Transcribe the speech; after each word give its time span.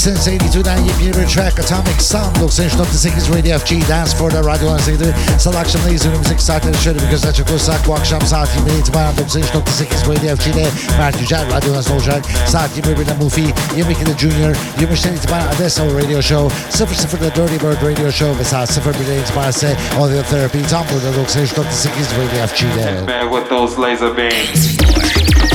Since 0.00 0.30
82'den 0.30 0.78
yepyeni 0.78 1.14
bir 1.14 1.28
track 1.28 1.60
Atomic 1.60 2.00
Sound 2.00 2.36
93.8 2.36 3.38
Radio 3.38 3.58
FG 3.58 3.88
Dance 3.88 4.16
Floor'da 4.16 4.38
Radyo 4.38 4.68
18'de 4.68 5.14
Salı 5.38 5.58
akşamındayız 5.58 6.06
önümüzdeki 6.06 6.44
saatlere 6.44 6.74
şöyle 6.74 6.98
bir 6.98 7.08
göz 7.10 7.26
açık 7.26 7.50
olursak 7.50 7.86
bu 7.86 7.94
akşam 7.94 8.20
saat 8.20 8.48
20'den 8.48 8.78
itibaren 8.78 9.14
93.8 9.14 10.08
Radio 10.08 10.36
FG 10.36 10.42
FG'de 10.42 10.66
Mert 10.98 11.20
Yücel 11.20 11.56
Radyo 11.56 11.74
Nasıl 11.74 11.94
olacak 11.94 12.22
saat 12.46 12.78
21'de 12.78 13.24
Mufi 13.24 13.40
22'de 13.42 14.18
Junior 14.18 14.56
23'ten 14.80 15.12
itibaren 15.12 15.46
Adesso 15.46 15.84
Radio 15.84 16.22
Show. 16.22 16.56
00'da 16.70 17.34
Dirty 17.34 17.66
Bird 17.66 17.90
Radio 17.90 18.12
Show 18.12 18.38
ve 18.38 18.44
saat 18.44 18.70
01'den 18.70 19.22
itibaren 19.22 19.50
ise 19.50 19.76
Audio 19.98 20.22
Therapy 20.22 20.58
tam 20.70 20.84
burada 20.92 21.16
93.8 21.30 21.56
Radio 21.56 22.46
FG'de 22.46 23.12
Man 23.12 23.32
with 23.32 23.48
those 23.48 23.80
laser 23.80 24.16
beams. 24.16 25.49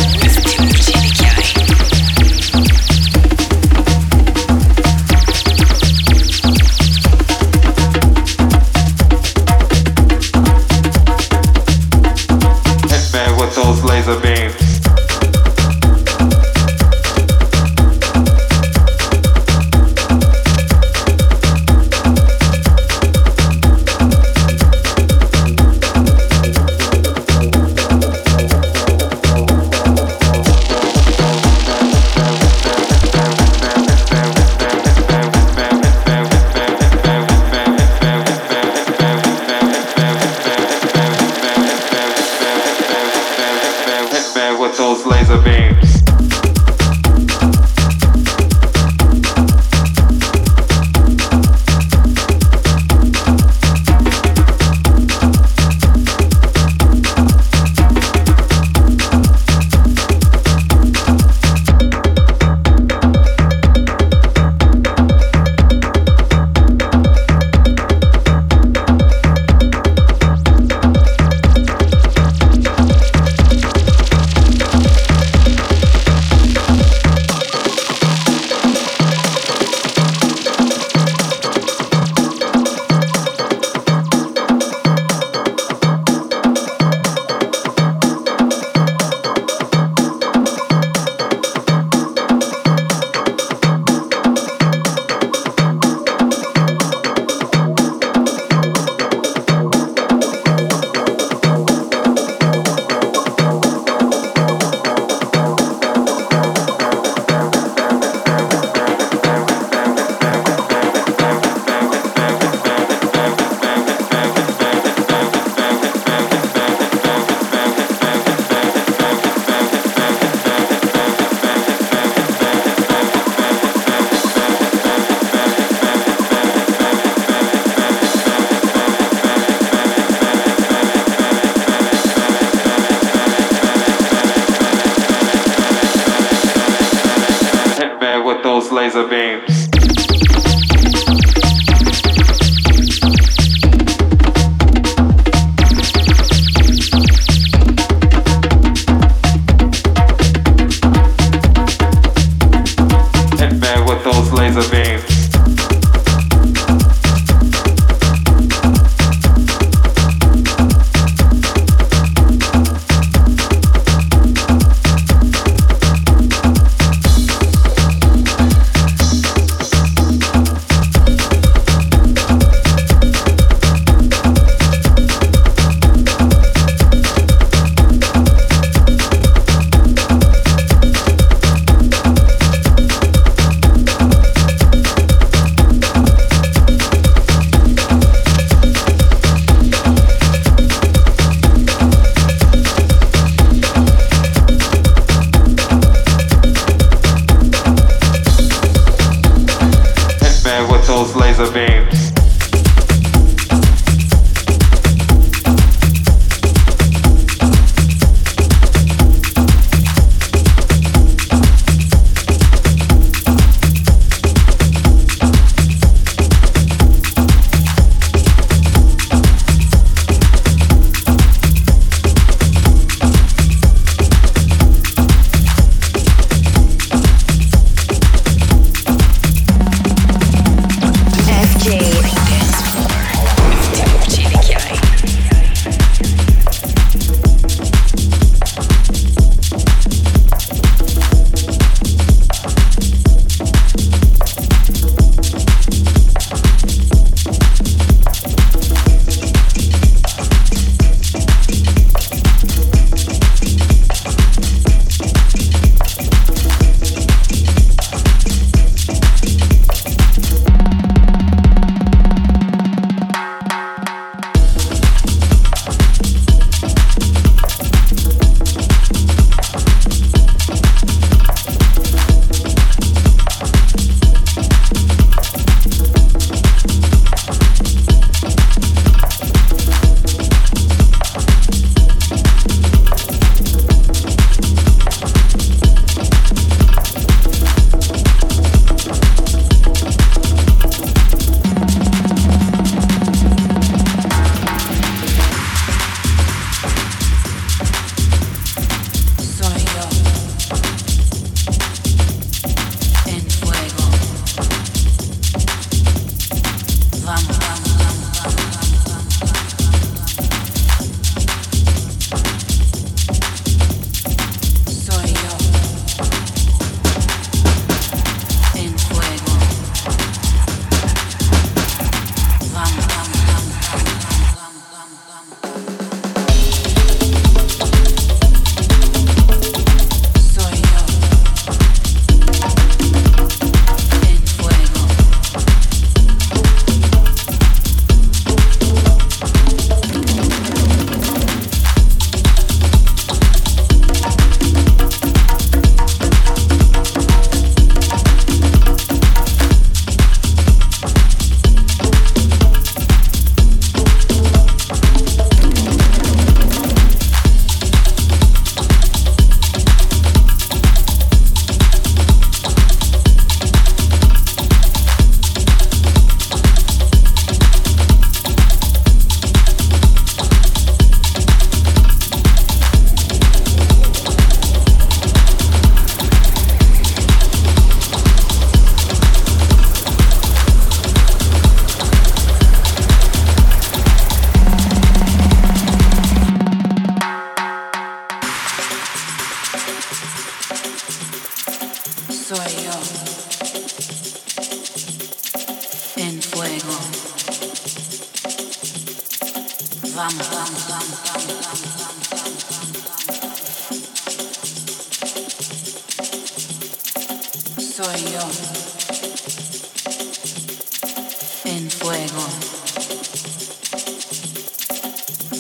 fuego. 411.86 412.24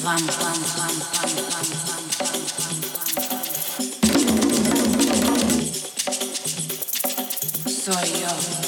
Vamos, 0.03 0.37
vamos, 0.37 0.75
vamos, 0.77 1.07
vamos, 1.11 1.41
vamos, 1.49 1.73
vamos, 1.73 2.13
vamos, 2.15 2.45
vamos. 2.45 2.93
Soy 7.83 8.09
yo. 8.21 8.64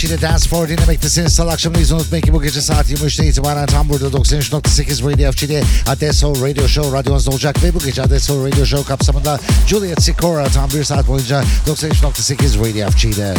93.8 0.00 0.08
Radio 0.08 0.16
FG'de 0.16 0.20
Dance 0.22 0.48
for 0.48 0.68
dinlemektesiniz. 0.68 1.34
Salı 1.34 1.50
akşamındayız 1.50 1.92
unutmayın 1.92 2.24
ki 2.24 2.32
bu 2.32 2.42
gece 2.42 2.60
saat 2.60 2.90
23'te 2.90 3.26
itibaren 3.26 3.66
tam 3.66 3.88
burada 3.88 4.06
93.8 4.06 5.12
Radio 5.12 5.32
FG'de 5.32 5.62
Adesso 5.86 6.34
Radio 6.46 6.68
Show 6.68 6.98
radyonuzda 6.98 7.30
olacak 7.30 7.62
ve 7.62 7.74
bu 7.74 7.78
gece 7.78 8.02
Adesso 8.02 8.46
Radio 8.46 8.66
Show 8.66 8.88
kapsamında 8.88 9.40
Juliet 9.66 10.02
Sikora 10.02 10.44
tam 10.44 10.70
bir 10.70 10.84
saat 10.84 11.08
boyunca 11.08 11.44
93.8 11.66 12.68
Radio 12.68 12.90
FG'de. 12.90 13.34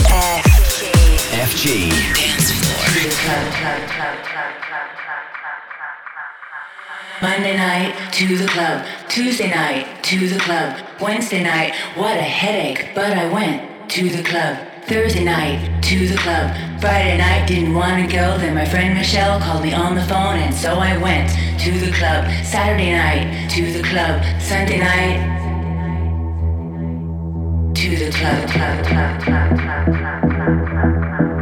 FG. 1.45 1.65
Dance 1.65 2.53
floor. 2.53 2.81
Monday 7.21 7.55
night 7.57 7.93
to 8.11 8.37
the 8.37 8.47
club, 8.47 8.81
Tuesday 9.07 9.47
night 9.47 10.03
to 10.03 10.27
the 10.27 10.39
club, 10.39 10.73
Wednesday 10.99 11.43
night, 11.43 11.75
what 11.95 12.17
a 12.17 12.23
headache, 12.23 12.95
but 12.95 13.05
I 13.05 13.29
went 13.29 13.61
to 13.89 14.09
the 14.09 14.23
club. 14.23 14.70
Thursday 14.87 15.23
night 15.23 15.81
to 15.83 16.07
the 16.07 16.17
club, 16.17 16.55
Friday 16.81 17.17
night 17.17 17.47
didn't 17.47 17.73
want 17.73 18.03
to 18.03 18.11
go, 18.11 18.37
then 18.37 18.55
my 18.55 18.65
friend 18.65 18.95
Michelle 18.95 19.39
called 19.39 19.63
me 19.63 19.73
on 19.73 19.95
the 19.95 20.01
phone 20.01 20.37
and 20.37 20.53
so 20.53 20.73
I 20.73 20.97
went 20.97 21.29
to 21.59 21.71
the 21.71 21.91
club. 21.91 22.25
Saturday 22.43 22.91
night 22.91 23.49
to 23.51 23.71
the 23.71 23.83
club, 23.83 24.23
Sunday 24.41 24.79
night 24.79 25.37
to 27.75 27.95
the 27.95 28.11
club, 28.11 28.49
club, 28.49 28.85
club, 28.85 29.21
club, 29.21 29.59
club, 29.59 29.89
club, 29.89 30.67
club. 30.67 31.01
Monday 31.11 31.40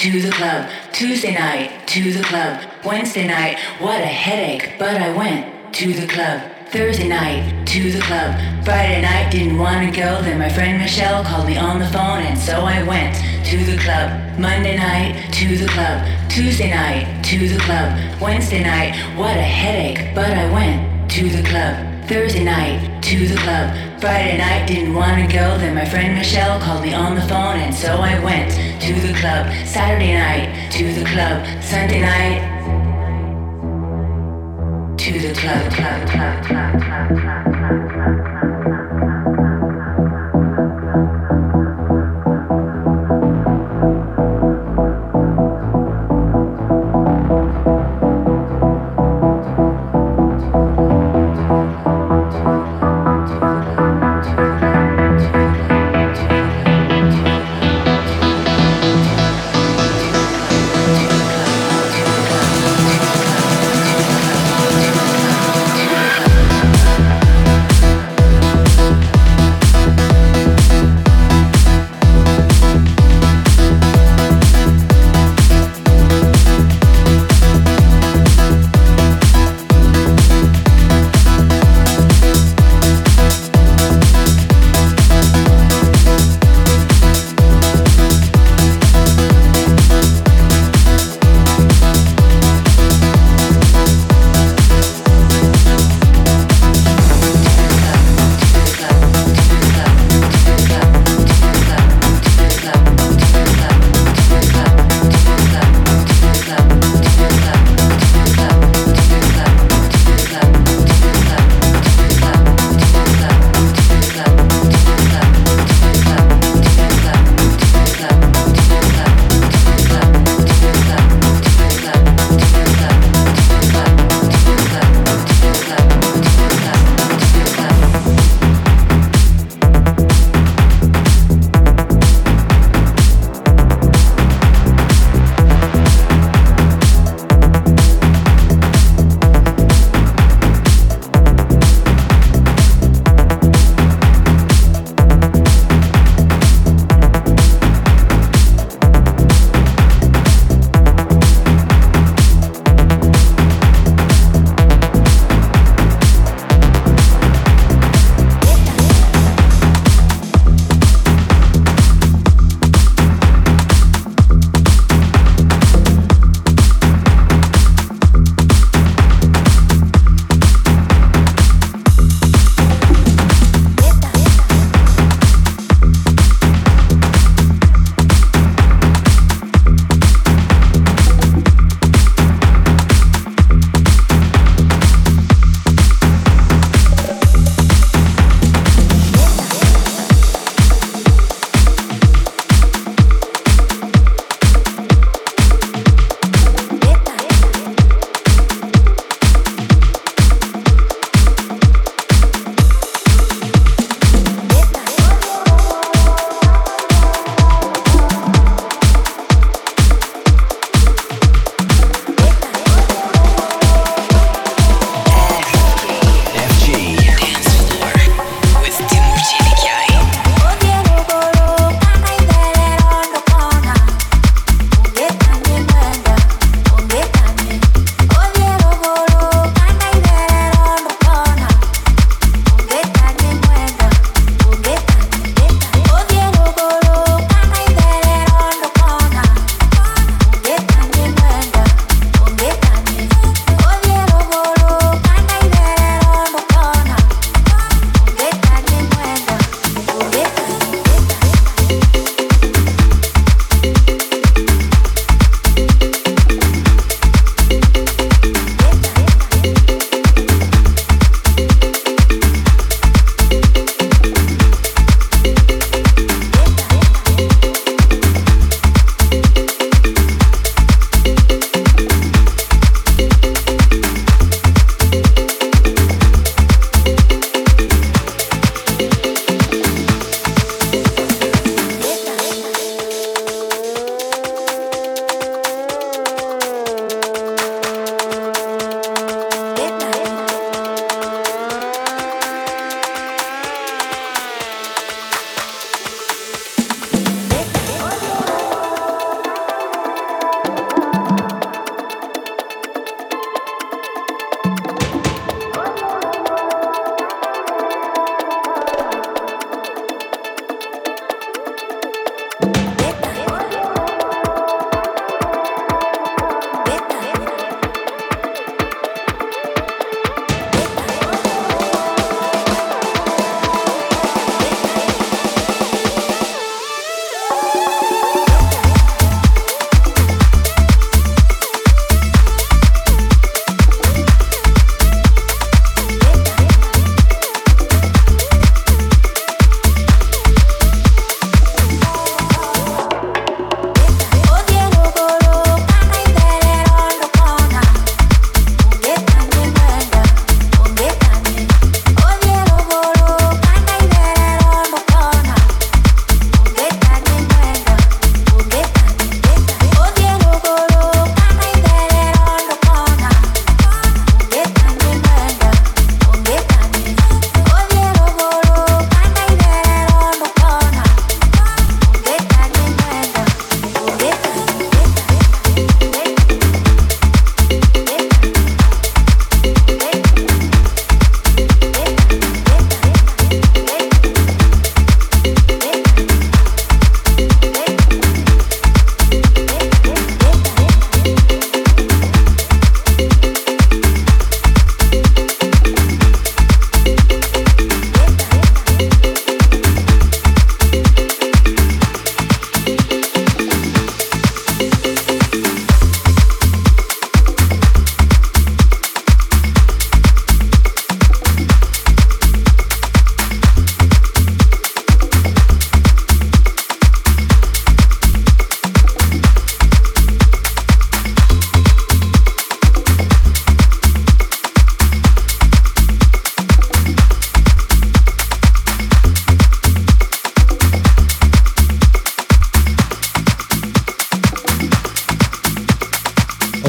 to 0.00 0.22
the 0.22 0.30
club, 0.30 0.66
Tuesday 0.94 1.34
night 1.34 1.86
to 1.86 2.10
the 2.10 2.22
club, 2.22 2.64
Wednesday 2.86 3.26
night, 3.26 3.58
what 3.80 4.00
a 4.00 4.06
headache, 4.06 4.76
but 4.78 4.96
I 4.96 5.14
went 5.14 5.74
to 5.74 5.92
the 5.92 6.06
club. 6.06 6.40
Thursday 6.68 7.06
night 7.06 7.66
to 7.66 7.92
the 7.92 8.00
club, 8.00 8.34
Friday 8.64 9.02
night 9.02 9.30
didn't 9.30 9.58
want 9.58 9.84
to 9.84 10.00
go, 10.00 10.22
then 10.22 10.38
my 10.38 10.48
friend 10.48 10.78
Michelle 10.78 11.22
called 11.22 11.46
me 11.46 11.58
on 11.58 11.80
the 11.80 11.86
phone 11.88 12.22
and 12.22 12.38
so 12.38 12.62
I 12.62 12.82
went 12.84 13.14
to 13.44 13.58
the 13.58 13.76
club. 13.76 14.38
Monday 14.38 14.78
night 14.78 15.30
to 15.34 15.58
the 15.58 15.66
club, 15.66 16.08
Tuesday 16.30 16.70
night 16.70 17.22
to 17.24 17.46
the 17.46 17.58
club, 17.58 17.92
Wednesday 18.22 18.62
night, 18.62 18.96
what 19.18 19.36
a 19.36 19.42
headache, 19.42 20.14
but 20.14 20.30
I 20.30 20.50
went 20.50 21.10
to 21.10 21.28
the 21.28 21.46
club. 21.46 21.89
Thursday 22.10 22.42
night 22.42 23.00
to 23.04 23.28
the 23.28 23.36
club. 23.36 23.70
Friday 24.00 24.36
night 24.36 24.66
didn't 24.66 24.94
want 24.94 25.24
to 25.24 25.32
go, 25.32 25.56
then 25.58 25.76
my 25.76 25.84
friend 25.84 26.16
Michelle 26.16 26.58
called 26.60 26.82
me 26.82 26.92
on 26.92 27.14
the 27.14 27.20
phone 27.20 27.54
and 27.54 27.72
so 27.72 27.98
I 27.98 28.18
went 28.18 28.50
to 28.82 28.94
the 28.94 29.14
club. 29.14 29.46
Saturday 29.64 30.14
night 30.14 30.72
to 30.72 30.92
the 30.92 31.04
club. 31.04 31.46
Sunday 31.62 32.00
night 32.00 32.39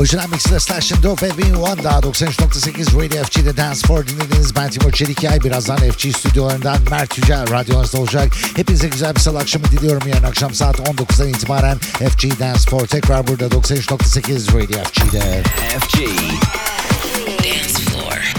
Orijinal 0.02 0.28
Mix'de 0.30 0.60
Slash 0.60 0.92
and 0.92 1.04
Dope 1.04 1.28
Edwin 1.28 1.54
daha 1.84 2.00
93.8 2.00 2.96
Radio 2.96 3.24
FG'de 3.24 3.58
Dance 3.58 3.88
for 3.88 4.08
dinlediğiniz 4.08 4.56
ben 4.56 4.70
Timur 4.70 4.92
Çelikay. 4.92 5.42
Birazdan 5.42 5.78
FG 5.78 6.16
stüdyolarından 6.16 6.78
Mert 6.92 7.18
Yücel 7.18 7.52
radyonuzda 7.52 7.98
olacak. 7.98 8.34
Hepinize 8.56 8.88
güzel 8.88 9.16
bir 9.16 9.20
salı 9.20 9.40
akşamı 9.40 9.66
diliyorum. 9.66 10.08
Yarın 10.08 10.24
akşam 10.24 10.54
saat 10.54 10.80
19'dan 10.80 11.30
itibaren 11.30 11.78
FG 11.78 12.40
Dance 12.40 12.70
for 12.70 12.88
tekrar 12.88 13.28
burada 13.28 13.46
93.8 13.46 14.54
Radio 14.54 14.84
FG'de. 14.84 15.44
FG. 15.80 16.00
Dance 17.28 17.74
floor 17.74 18.34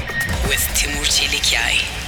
with 0.48 0.75
Timur 0.75 1.05
Çelikay. 1.05 2.02